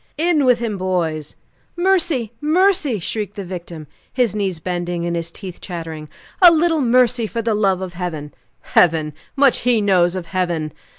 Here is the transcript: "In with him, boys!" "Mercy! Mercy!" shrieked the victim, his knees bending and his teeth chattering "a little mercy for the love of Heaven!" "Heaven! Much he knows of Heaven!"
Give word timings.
"In 0.17 0.45
with 0.45 0.57
him, 0.57 0.79
boys!" 0.79 1.35
"Mercy! 1.75 2.33
Mercy!" 2.41 2.97
shrieked 2.97 3.35
the 3.35 3.45
victim, 3.45 3.85
his 4.11 4.33
knees 4.33 4.59
bending 4.59 5.05
and 5.05 5.15
his 5.15 5.29
teeth 5.31 5.61
chattering 5.61 6.09
"a 6.41 6.49
little 6.51 6.81
mercy 6.81 7.27
for 7.27 7.43
the 7.43 7.53
love 7.53 7.81
of 7.83 7.93
Heaven!" 7.93 8.33
"Heaven! 8.61 9.13
Much 9.35 9.59
he 9.59 9.79
knows 9.79 10.15
of 10.15 10.25
Heaven!" 10.25 10.73